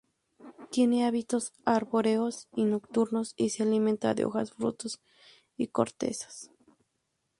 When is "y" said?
2.55-2.65, 3.37-3.51, 5.57-5.67